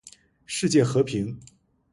[0.47, 1.39] 世界和平